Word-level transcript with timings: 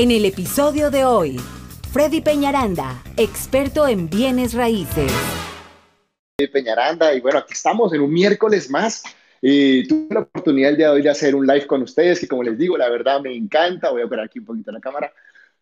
En 0.00 0.12
el 0.12 0.26
episodio 0.26 0.92
de 0.92 1.04
hoy, 1.04 1.40
Freddy 1.90 2.20
Peñaranda, 2.20 3.02
experto 3.16 3.88
en 3.88 4.08
bienes 4.08 4.54
raíces. 4.54 5.10
Freddy 6.36 6.52
Peñaranda, 6.52 7.12
y 7.12 7.20
bueno, 7.20 7.40
aquí 7.40 7.52
estamos 7.52 7.92
en 7.92 8.02
un 8.02 8.12
miércoles 8.12 8.70
más. 8.70 9.02
Y 9.42 9.88
tuve 9.88 10.14
la 10.14 10.20
oportunidad 10.20 10.70
el 10.70 10.76
día 10.76 10.86
de 10.86 10.92
hoy 10.92 11.02
de 11.02 11.10
hacer 11.10 11.34
un 11.34 11.44
live 11.48 11.66
con 11.66 11.82
ustedes, 11.82 12.20
que 12.20 12.28
como 12.28 12.44
les 12.44 12.56
digo, 12.56 12.78
la 12.78 12.88
verdad 12.88 13.20
me 13.20 13.34
encanta. 13.34 13.90
Voy 13.90 14.02
a 14.02 14.06
ver 14.06 14.20
aquí 14.20 14.38
un 14.38 14.44
poquito 14.44 14.70
la 14.70 14.78
cámara. 14.78 15.12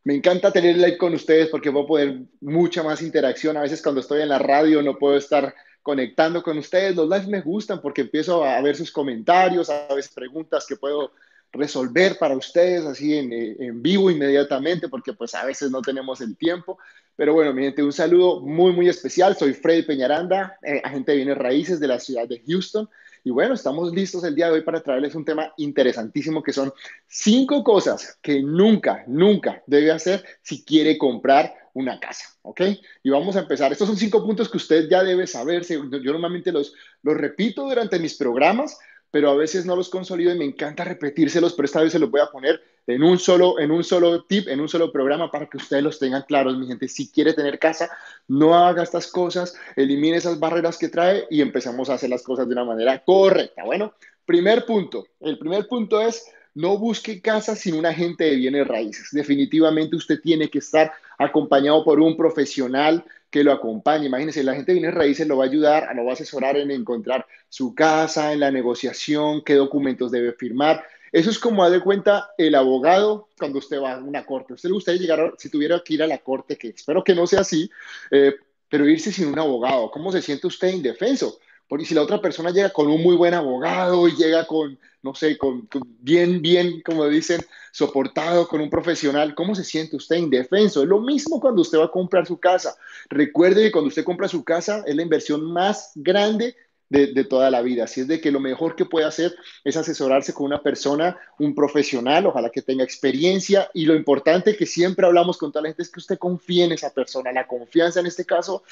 Me 0.05 0.15
encanta 0.15 0.53
tener 0.53 0.75
el 0.75 0.83
live 0.83 0.99
con 0.99 1.15
ustedes 1.15 1.49
porque 1.49 1.73
puedo 1.73 1.87
poder 1.87 2.19
mucha 2.43 2.83
más 2.83 3.01
interacción. 3.01 3.57
A 3.57 3.63
veces 3.63 3.81
cuando 3.81 4.03
estoy 4.03 4.21
en 4.21 4.29
la 4.29 4.39
radio 4.39 4.83
no 4.83 4.99
puedo 4.99 5.17
estar 5.17 5.55
conectando 5.81 6.43
con 6.43 6.59
ustedes. 6.59 6.95
Los 6.95 7.09
lives 7.09 7.29
me 7.29 7.41
gustan 7.41 7.81
porque 7.81 8.03
empiezo 8.03 8.45
a 8.45 8.61
ver 8.61 8.77
sus 8.77 8.93
comentarios, 8.93 9.71
a 9.71 9.95
veces 9.95 10.13
preguntas 10.13 10.67
que 10.67 10.77
puedo 10.77 11.13
resolver 11.53 12.19
para 12.19 12.37
ustedes 12.37 12.85
así 12.85 13.15
eh, 13.15 13.57
en, 13.59 13.83
vivo 13.83 14.11
inmediatamente, 14.11 14.89
porque 14.89 15.13
pues 15.13 15.35
a 15.35 15.45
veces 15.45 15.71
no 15.71 15.83
tenemos 15.83 16.21
el 16.21 16.37
tiempo. 16.37 16.79
Pero 17.17 17.33
bueno, 17.33 17.53
mi 17.55 17.63
gente, 17.63 17.83
un 17.83 17.93
saludo 17.93 18.41
muy, 18.41 18.73
muy 18.73 18.89
especial. 18.89 19.37
Soy 19.37 19.55
Freddy 19.55 19.83
Peñaranda, 19.83 20.59
eh, 20.63 20.81
agente 20.85 21.13
de 21.13 21.17
bienes 21.17 21.39
raíces 21.39 21.81
de 21.81 21.89
la 21.89 21.99
ciudad 21.99 22.29
de 22.29 22.43
Houston. 22.47 22.89
Y 23.25 23.31
bueno, 23.31 23.55
estamos 23.55 23.93
listos 23.93 24.23
el 24.23 24.35
día 24.35 24.47
de 24.47 24.53
hoy 24.53 24.61
para 24.61 24.83
traerles 24.83 25.15
un 25.15 25.25
tema 25.25 25.53
interesantísimo 25.57 26.43
que 26.43 26.53
son 26.53 26.73
cinco 27.09 27.65
cosas 27.65 28.19
que 28.23 28.41
nunca, 28.41 29.03
nunca 29.09 29.63
debe 29.67 29.91
hacer 29.91 30.25
si 30.43 30.65
quiere 30.65 30.97
comprar 30.97 31.53
una 31.73 31.99
casa, 31.99 32.25
¿ok? 32.43 32.61
Y 33.03 33.11
vamos 33.11 33.35
a 33.37 33.41
empezar. 33.41 33.73
Estos 33.73 33.89
son 33.89 33.97
cinco 33.97 34.25
puntos 34.25 34.49
que 34.49 34.57
usted 34.57 34.89
ya 34.89 35.03
debe 35.03 35.27
saber. 35.27 35.67
Yo 35.67 36.13
normalmente 36.13 36.53
los, 36.53 36.73
los 37.03 37.17
repito 37.17 37.69
durante 37.69 37.99
mis 37.99 38.15
programas 38.15 38.79
pero 39.17 39.31
a 39.31 39.35
veces 39.35 39.65
no 39.65 39.75
los 39.75 39.89
consolido 39.89 40.31
y 40.31 40.37
me 40.37 40.45
encanta 40.45 40.85
repetírselos, 40.85 41.55
pero 41.55 41.65
esta 41.65 41.81
vez 41.81 41.91
se 41.91 41.99
los 41.99 42.11
voy 42.11 42.21
a 42.21 42.27
poner 42.27 42.61
en 42.87 43.03
un 43.03 43.19
solo, 43.19 43.59
en 43.59 43.71
un 43.71 43.83
solo 43.83 44.25
tip, 44.25 44.47
en 44.47 44.61
un 44.61 44.69
solo 44.69 44.93
programa 44.93 45.31
para 45.31 45.47
que 45.47 45.57
ustedes 45.57 45.83
los 45.83 45.99
tengan 45.99 46.25
claros, 46.29 46.59
mi 46.59 46.67
gente. 46.67 46.87
Si 46.87 47.11
quiere 47.11 47.33
tener 47.33 47.59
casa, 47.59 47.89
no 48.29 48.55
haga 48.55 48.83
estas 48.83 49.07
cosas, 49.07 49.57
elimine 49.75 50.19
esas 50.19 50.39
barreras 50.39 50.77
que 50.77 50.91
trae 50.91 51.25
y 51.31 51.41
empezamos 51.41 51.89
a 51.89 51.95
hacer 51.95 52.11
las 52.11 52.23
cosas 52.23 52.47
de 52.47 52.53
una 52.53 52.65
manera 52.65 53.03
correcta. 53.03 53.65
Bueno, 53.65 53.95
primer 54.27 54.67
punto. 54.67 55.07
El 55.19 55.39
primer 55.39 55.67
punto 55.67 55.99
es 55.99 56.27
no 56.53 56.77
busque 56.77 57.23
casa 57.23 57.57
sin 57.57 57.75
un 57.75 57.87
agente 57.87 58.25
de 58.25 58.37
bienes 58.37 58.69
raíces. 58.69 59.09
Definitivamente 59.13 59.97
usted 59.97 60.21
tiene 60.21 60.51
que 60.51 60.59
estar 60.59 60.93
acompañado 61.17 61.83
por 61.85 62.01
un 62.01 62.19
profesional 62.19 63.03
que 63.37 63.45
lo 63.45 63.53
acompañe. 63.53 64.07
Imagínense, 64.07 64.43
la 64.43 64.55
gente 64.55 64.73
de 64.73 64.79
bienes 64.79 64.95
raíces 64.95 65.29
lo 65.29 65.37
va 65.37 65.45
a 65.45 65.49
ayudar, 65.49 65.95
lo 65.95 66.07
va 66.07 66.13
a 66.13 66.15
asesorar 66.15 66.57
en 66.57 66.71
encontrar 66.71 67.27
su 67.51 67.75
casa, 67.75 68.33
en 68.33 68.41
la 68.41 68.51
negociación, 68.51 69.43
qué 69.45 69.57
documentos 69.57 70.11
debe 70.11 70.33
firmar. 70.33 70.83
Eso 71.13 71.29
es 71.29 71.39
como, 71.39 71.63
ha 71.63 71.69
de 71.69 71.81
cuenta, 71.81 72.31
el 72.39 72.55
abogado 72.55 73.29
cuando 73.39 73.59
usted 73.59 73.79
va 73.79 73.93
a 73.93 73.99
una 73.99 74.25
corte. 74.25 74.55
usted 74.55 74.71
le 74.71 74.75
gustaría 74.75 75.03
llegar, 75.03 75.35
si 75.37 75.51
tuviera 75.51 75.83
que 75.85 75.93
ir 75.93 76.03
a 76.03 76.07
la 76.07 76.17
corte, 76.17 76.57
que 76.57 76.69
espero 76.69 77.05
que 77.05 77.15
no 77.15 77.27
sea 77.27 77.41
así, 77.41 77.71
eh, 78.11 78.33
pero 78.71 78.89
irse 78.89 79.13
sin 79.13 79.29
un 79.29 79.39
abogado. 79.39 79.91
¿Cómo 79.91 80.11
se 80.13 80.23
siente 80.23 80.47
usted 80.47 80.69
indefenso? 80.69 81.39
Porque 81.69 81.85
si 81.85 81.95
la 81.95 82.03
otra 82.03 82.21
persona 82.21 82.51
llega 82.51 82.71
con 82.71 82.89
un 82.89 83.03
muy 83.03 83.17
buen 83.17 83.35
abogado 83.35 84.07
y 84.09 84.17
llega 84.17 84.47
con, 84.47 84.79
no 85.03 85.15
sé, 85.15 85.37
con, 85.37 85.69
bien, 86.01 86.41
bien, 86.43 86.83
como 86.85 87.07
dicen, 87.09 87.41
soportado 87.73 88.47
con 88.49 88.61
un 88.61 88.71
profesional, 88.71 89.35
¿cómo 89.35 89.55
se 89.55 89.65
siente 89.65 89.97
usted 89.97 90.17
indefenso? 90.17 90.83
Es 90.83 90.89
lo 90.89 91.01
mismo 91.01 91.41
cuando 91.41 91.63
usted 91.63 91.79
va 91.79 91.87
a 91.87 91.91
comprar 91.91 92.27
su 92.27 92.39
casa. 92.39 92.77
Recuerde 93.09 93.65
que 93.65 93.73
cuando 93.73 93.89
usted 93.89 94.05
compra 94.05 94.29
su 94.29 94.45
casa 94.45 94.85
es 94.87 94.95
la 94.95 95.03
inversión 95.03 95.45
más 95.53 95.93
grande 95.95 96.57
de, 96.89 97.25
toda 97.25 97.51
la 97.51 97.63
vida. 97.63 97.85
Así 97.85 98.03
es 98.03 98.09
de 98.09 98.21
que 98.21 98.31
lo 98.31 98.41
mejor 98.41 98.77
que 98.77 98.85
puede 98.85 99.07
hacer 99.07 99.35
es 99.65 99.77
asesorarse 99.77 100.33
con 100.33 100.47
una 100.47 100.63
persona, 100.63 101.19
un 101.39 101.55
profesional, 101.55 102.27
ojalá 102.27 102.51
que 102.51 102.63
tenga 102.63 102.85
experiencia. 102.85 103.71
Y 103.75 103.87
lo 103.87 103.95
importante 103.95 104.57
que 104.57 104.67
siempre 104.67 105.07
hablamos 105.07 105.37
con 105.37 105.51
toda 105.51 105.63
la 105.63 105.69
gente 105.69 105.83
es 105.83 105.91
que 105.91 106.01
usted 106.01 106.19
confíe 106.19 106.65
en 106.65 106.73
esa 106.73 106.91
persona. 106.91 107.33
La 107.33 107.47
confianza 107.47 108.01
en 108.01 108.07
este 108.07 108.25
caso, 108.25 108.63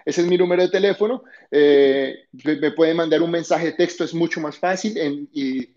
Ese 0.05 0.21
es 0.21 0.27
mi 0.27 0.37
número 0.37 0.63
de 0.63 0.69
teléfono. 0.69 1.23
Eh, 1.51 2.25
me 2.43 2.71
pueden 2.71 2.97
mandar 2.97 3.21
un 3.21 3.31
mensaje 3.31 3.67
de 3.67 3.73
texto, 3.73 4.03
es 4.03 4.13
mucho 4.13 4.39
más 4.39 4.57
fácil, 4.57 4.97
en, 4.97 5.29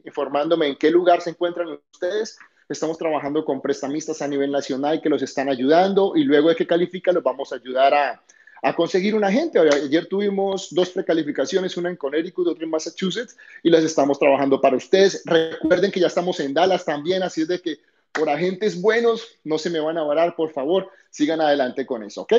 informándome 0.05 0.69
en 0.69 0.77
qué 0.77 0.91
lugar 0.91 1.21
se 1.21 1.31
encuentran 1.31 1.69
ustedes 1.93 2.39
Estamos 2.73 2.97
trabajando 2.97 3.45
con 3.45 3.61
prestamistas 3.61 4.23
a 4.23 4.29
nivel 4.29 4.51
nacional 4.51 5.03
que 5.03 5.11
los 5.11 5.23
están 5.23 5.49
ayudando 5.49 6.15
y 6.17 6.25
luego 6.25 6.49
de 6.49 6.57
que 6.57 6.67
califica 6.67 7.13
los 7.13 7.23
vamos 7.23 7.53
a 7.53 7.57
ayudar 7.57 7.93
a, 7.93 8.23
a 8.63 8.75
conseguir 8.75 9.15
un 9.15 9.25
agente. 9.25 9.59
Ayer 9.59 10.07
tuvimos 10.07 10.69
dos 10.71 10.89
precalificaciones, 10.91 11.77
una 11.77 11.91
en 11.91 11.97
Connecticut, 11.97 12.49
otra 12.49 12.65
en 12.65 12.71
Massachusetts, 12.71 13.37
y 13.63 13.69
las 13.69 13.85
estamos 13.85 14.19
trabajando 14.19 14.61
para 14.61 14.77
ustedes. 14.77 15.23
Recuerden 15.27 15.91
que 15.91 16.01
ya 16.01 16.07
estamos 16.07 16.41
en 16.41 16.55
Dallas 16.55 16.85
también, 16.85 17.23
así 17.23 17.43
es 17.43 17.49
de 17.49 17.61
que 17.61 17.79
por 18.11 18.31
agentes 18.31 18.81
buenos 18.81 19.27
no 19.45 19.59
se 19.59 19.69
me 19.69 19.81
van 19.81 19.99
a 19.99 20.05
varar, 20.05 20.35
por 20.35 20.51
favor, 20.51 20.89
sigan 21.11 21.41
adelante 21.41 21.85
con 21.85 22.03
eso, 22.03 22.23
¿ok? 22.23 22.33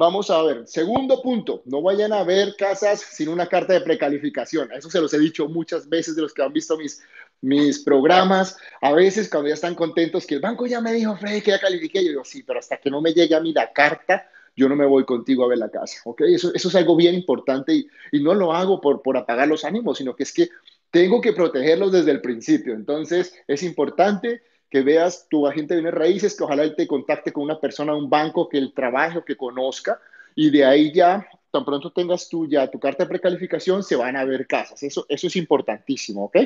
Vamos 0.00 0.30
a 0.30 0.42
ver, 0.42 0.66
segundo 0.66 1.20
punto, 1.20 1.60
no 1.66 1.82
vayan 1.82 2.14
a 2.14 2.24
ver 2.24 2.56
casas 2.56 3.00
sin 3.00 3.28
una 3.28 3.46
carta 3.46 3.74
de 3.74 3.82
precalificación. 3.82 4.72
Eso 4.72 4.88
se 4.88 4.98
los 4.98 5.12
he 5.12 5.18
dicho 5.18 5.46
muchas 5.46 5.90
veces 5.90 6.16
de 6.16 6.22
los 6.22 6.32
que 6.32 6.42
han 6.42 6.54
visto 6.54 6.78
mis, 6.78 7.02
mis 7.42 7.80
programas. 7.80 8.56
A 8.80 8.94
veces 8.94 9.28
cuando 9.28 9.48
ya 9.48 9.54
están 9.56 9.74
contentos 9.74 10.26
que 10.26 10.36
el 10.36 10.40
banco 10.40 10.66
ya 10.66 10.80
me 10.80 10.94
dijo, 10.94 11.18
Freddy, 11.18 11.42
que 11.42 11.50
ya 11.50 11.60
califiqué, 11.60 12.02
yo 12.02 12.12
digo, 12.12 12.24
sí, 12.24 12.42
pero 12.42 12.60
hasta 12.60 12.78
que 12.78 12.88
no 12.88 13.02
me 13.02 13.12
llegue 13.12 13.34
a 13.34 13.40
mí 13.40 13.52
la 13.52 13.74
carta, 13.74 14.26
yo 14.56 14.70
no 14.70 14.74
me 14.74 14.86
voy 14.86 15.04
contigo 15.04 15.44
a 15.44 15.48
ver 15.48 15.58
la 15.58 15.68
casa, 15.68 16.00
¿ok? 16.06 16.22
Eso, 16.22 16.50
eso 16.54 16.68
es 16.68 16.74
algo 16.76 16.96
bien 16.96 17.14
importante 17.14 17.74
y, 17.74 17.86
y 18.10 18.22
no 18.22 18.32
lo 18.32 18.54
hago 18.54 18.80
por, 18.80 19.02
por 19.02 19.18
apagar 19.18 19.48
los 19.48 19.66
ánimos, 19.66 19.98
sino 19.98 20.16
que 20.16 20.22
es 20.22 20.32
que 20.32 20.48
tengo 20.90 21.20
que 21.20 21.34
protegerlos 21.34 21.92
desde 21.92 22.12
el 22.12 22.22
principio. 22.22 22.72
Entonces, 22.72 23.34
es 23.46 23.62
importante 23.62 24.40
que 24.70 24.82
veas 24.82 25.26
tu 25.28 25.46
agente 25.46 25.80
de 25.80 25.90
raíces, 25.90 26.36
que 26.36 26.44
ojalá 26.44 26.62
él 26.62 26.76
te 26.76 26.86
contacte 26.86 27.32
con 27.32 27.42
una 27.42 27.58
persona, 27.58 27.94
un 27.94 28.08
banco 28.08 28.48
que 28.48 28.58
él 28.58 28.72
trabaje 28.74 29.18
o 29.18 29.24
que 29.24 29.36
conozca, 29.36 30.00
y 30.34 30.50
de 30.50 30.64
ahí 30.64 30.92
ya, 30.92 31.28
tan 31.50 31.64
pronto 31.64 31.92
tengas 31.92 32.28
tú 32.28 32.46
ya 32.46 32.70
tu 32.70 32.78
carta 32.78 33.04
de 33.04 33.08
precalificación, 33.08 33.82
se 33.82 33.96
van 33.96 34.16
a 34.16 34.24
ver 34.24 34.46
casas. 34.46 34.82
Eso, 34.84 35.04
eso 35.08 35.26
es 35.26 35.34
importantísimo, 35.36 36.24
¿ok? 36.24 36.36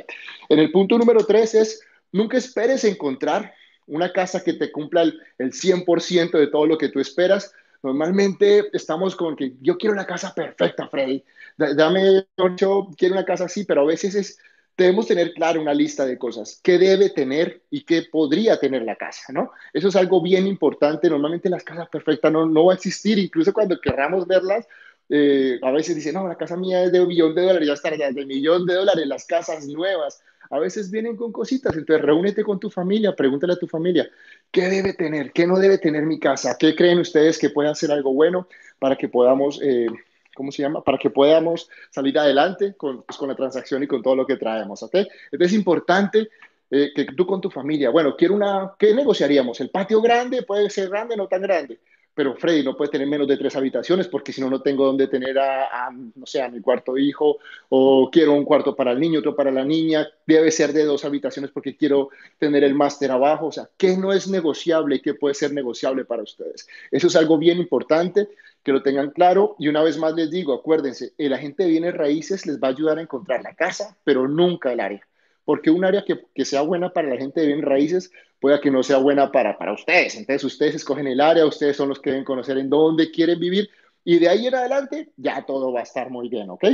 En 0.48 0.58
el 0.58 0.72
punto 0.72 0.96
número 0.96 1.24
tres 1.26 1.54
es, 1.54 1.82
nunca 2.12 2.38
esperes 2.38 2.84
encontrar 2.84 3.52
una 3.86 4.10
casa 4.10 4.42
que 4.42 4.54
te 4.54 4.72
cumpla 4.72 5.02
el, 5.02 5.20
el 5.36 5.52
100% 5.52 6.38
de 6.38 6.46
todo 6.46 6.66
lo 6.66 6.78
que 6.78 6.88
tú 6.88 7.00
esperas. 7.00 7.52
Normalmente 7.82 8.70
estamos 8.72 9.14
con 9.14 9.36
que 9.36 9.52
yo 9.60 9.76
quiero 9.76 9.94
la 9.94 10.06
casa 10.06 10.34
perfecta, 10.34 10.88
Freddy. 10.88 11.22
Dame 11.58 12.24
ocho, 12.38 12.88
quiero 12.96 13.14
una 13.14 13.26
casa 13.26 13.44
así, 13.44 13.64
pero 13.64 13.82
a 13.82 13.86
veces 13.86 14.14
es 14.14 14.38
debemos 14.76 15.06
tener 15.06 15.32
claro 15.32 15.60
una 15.60 15.74
lista 15.74 16.04
de 16.04 16.18
cosas 16.18 16.60
que 16.62 16.78
debe 16.78 17.10
tener 17.10 17.62
y 17.70 17.84
que 17.84 18.02
podría 18.02 18.58
tener 18.58 18.82
la 18.82 18.96
casa, 18.96 19.32
¿no? 19.32 19.52
Eso 19.72 19.88
es 19.88 19.96
algo 19.96 20.20
bien 20.20 20.46
importante. 20.46 21.08
Normalmente 21.08 21.48
las 21.48 21.62
casas 21.62 21.88
perfectas 21.88 22.32
no, 22.32 22.46
no 22.46 22.66
va 22.66 22.72
a 22.72 22.76
existir, 22.76 23.18
incluso 23.18 23.52
cuando 23.52 23.80
querramos 23.80 24.26
verlas, 24.26 24.66
eh, 25.08 25.58
a 25.62 25.70
veces 25.70 25.94
dicen, 25.94 26.14
no, 26.14 26.26
la 26.26 26.36
casa 26.36 26.56
mía 26.56 26.84
es 26.84 26.92
de 26.92 27.00
un 27.00 27.08
millón 27.08 27.34
de 27.34 27.42
dólares, 27.42 27.68
ya 27.68 27.74
está, 27.74 27.90
de 27.90 28.22
un 28.22 28.26
millón 28.26 28.66
de 28.66 28.74
dólares, 28.74 29.06
las 29.06 29.26
casas 29.26 29.66
nuevas. 29.66 30.22
A 30.50 30.58
veces 30.58 30.90
vienen 30.90 31.16
con 31.16 31.32
cositas, 31.32 31.74
entonces 31.76 32.04
reúnete 32.04 32.42
con 32.42 32.60
tu 32.60 32.70
familia, 32.70 33.14
pregúntale 33.14 33.54
a 33.54 33.58
tu 33.58 33.66
familia, 33.66 34.08
¿qué 34.50 34.68
debe 34.68 34.92
tener? 34.92 35.32
¿Qué 35.32 35.46
no 35.46 35.58
debe 35.58 35.78
tener 35.78 36.04
mi 36.04 36.18
casa? 36.18 36.56
¿Qué 36.58 36.74
creen 36.74 36.98
ustedes 36.98 37.38
que 37.38 37.50
puede 37.50 37.70
hacer 37.70 37.90
algo 37.90 38.12
bueno 38.12 38.46
para 38.78 38.96
que 38.96 39.08
podamos, 39.08 39.60
eh, 39.62 39.86
¿cómo 40.34 40.52
se 40.52 40.62
llama? 40.62 40.82
Para 40.82 40.98
que 40.98 41.10
podamos 41.10 41.69
salir 41.90 42.19
adelante 42.19 42.75
con, 42.76 43.02
pues, 43.02 43.16
con 43.19 43.28
la 43.28 43.34
transacción 43.34 43.82
y 43.82 43.86
con 43.86 44.02
todo 44.02 44.16
lo 44.16 44.26
que 44.26 44.36
traemos, 44.36 44.82
¿ok? 44.82 44.94
Entonces 44.94 45.52
es 45.52 45.52
importante 45.52 46.28
eh, 46.70 46.92
que 46.94 47.04
tú 47.04 47.26
con 47.26 47.40
tu 47.40 47.50
familia, 47.50 47.90
bueno, 47.90 48.16
quiero 48.16 48.34
una, 48.34 48.72
¿qué 48.78 48.94
negociaríamos? 48.94 49.60
¿El 49.60 49.70
patio 49.70 50.00
grande 50.00 50.42
puede 50.42 50.70
ser 50.70 50.88
grande, 50.88 51.16
no 51.16 51.28
tan 51.28 51.42
grande? 51.42 51.78
Pero 52.14 52.34
Freddy 52.37 52.62
no 52.62 52.76
puede 52.76 52.93
tener 52.93 53.06
menos 53.06 53.26
de 53.26 53.37
tres 53.37 53.56
habitaciones 53.56 54.08
porque 54.08 54.32
si 54.32 54.40
no, 54.40 54.49
no 54.49 54.62
tengo 54.62 54.87
dónde 54.87 55.08
tener 55.08 55.38
a, 55.38 55.90
no 55.90 56.26
sé, 56.26 56.40
a 56.40 56.49
mi 56.49 56.61
cuarto 56.61 56.96
hijo, 56.96 57.38
o 57.69 58.08
quiero 58.11 58.32
un 58.32 58.44
cuarto 58.44 58.75
para 58.76 58.93
el 58.93 59.00
niño, 59.00 59.19
otro 59.19 59.34
para 59.34 59.50
la 59.50 59.64
niña, 59.64 60.06
debe 60.26 60.50
ser 60.50 60.72
de 60.72 60.84
dos 60.84 61.05
habitaciones 61.05 61.50
porque 61.50 61.76
quiero 61.76 62.11
tener 62.38 62.64
el 62.64 62.75
máster 62.75 63.11
abajo, 63.11 63.46
o 63.46 63.52
sea, 63.52 63.69
¿qué 63.76 63.96
no 63.96 64.12
es 64.12 64.28
negociable 64.28 64.96
y 64.96 65.00
qué 65.00 65.14
puede 65.14 65.34
ser 65.34 65.52
negociable 65.52 66.05
para 66.05 66.22
ustedes? 66.22 66.69
Eso 66.90 67.08
es 67.08 67.16
algo 67.16 67.38
bien 67.38 67.58
importante 67.58 68.28
que 68.62 68.72
lo 68.72 68.82
tengan 68.82 69.10
claro. 69.10 69.56
Y 69.58 69.69
una 69.69 69.82
vez 69.82 69.99
más 69.99 70.14
les 70.14 70.31
digo, 70.31 70.55
acuérdense, 70.55 71.12
el 71.19 71.32
agente 71.32 71.64
de 71.64 71.70
bienes 71.70 71.94
raíces 71.94 72.46
les 72.46 72.58
va 72.58 72.69
a 72.69 72.70
ayudar 72.70 72.99
a 72.99 73.02
encontrar 73.02 73.43
la 73.43 73.55
casa, 73.55 73.96
pero 74.05 74.26
nunca 74.26 74.72
el 74.72 74.81
área 74.81 75.06
porque 75.44 75.70
un 75.70 75.85
área 75.85 76.05
que, 76.05 76.20
que, 76.35 76.44
sea 76.44 76.62
buena 76.62 76.93
para 76.93 77.08
la 77.08 77.17
gente 77.17 77.41
de 77.41 77.49
bien 77.49 77.62
raíces 77.62 78.11
pueda 78.41 78.61
que 78.61 78.70
no 78.70 78.82
sea 78.82 78.99
buena 78.99 79.31
para, 79.31 79.58
para 79.58 79.73
ustedes. 79.73 80.17
Entonces 80.17 80.44
ustedes 80.44 80.75
escogen 80.76 81.06
el 81.06 81.20
área, 81.20 81.46
ustedes 81.46 81.76
son 81.76 81.88
los 81.88 82.00
que 82.00 82.11
deben 82.11 82.25
conocer 82.25 82.58
en 82.58 82.70
dónde 82.70 83.11
quieren 83.11 83.38
vivir 83.38 83.69
y 84.05 84.19
de 84.19 84.29
ahí 84.29 84.46
en 84.46 84.55
adelante 84.55 85.12
ya 85.17 85.44
todo 85.46 85.73
va 85.73 85.81
a 85.81 85.85
estar 85.85 86.11
muy 86.11 86.29
bien, 86.29 86.50
¿ok? 86.50 86.64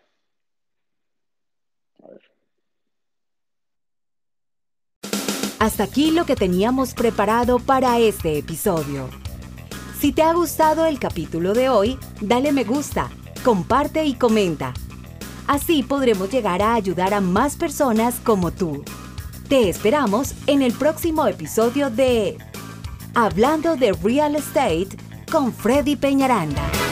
Hasta 5.60 5.84
aquí 5.84 6.12
lo 6.12 6.24
que 6.24 6.36
teníamos 6.36 6.94
preparado 6.94 7.58
para 7.58 7.98
este 7.98 8.38
episodio. 8.38 9.08
Si 9.98 10.12
te 10.12 10.22
ha 10.22 10.32
gustado 10.32 10.86
el 10.86 11.00
capítulo 11.00 11.52
de 11.52 11.68
hoy, 11.68 11.98
dale 12.20 12.52
me 12.52 12.62
gusta, 12.62 13.10
comparte 13.44 14.04
y 14.04 14.14
comenta. 14.14 14.72
Así 15.48 15.82
podremos 15.82 16.30
llegar 16.30 16.60
a 16.60 16.74
ayudar 16.74 17.14
a 17.14 17.22
más 17.22 17.56
personas 17.56 18.20
como 18.22 18.50
tú. 18.50 18.84
Te 19.48 19.70
esperamos 19.70 20.34
en 20.46 20.60
el 20.60 20.74
próximo 20.74 21.26
episodio 21.26 21.88
de 21.88 22.36
Hablando 23.14 23.74
de 23.74 23.92
Real 23.94 24.36
Estate 24.36 24.88
con 25.32 25.54
Freddy 25.54 25.96
Peñaranda. 25.96 26.87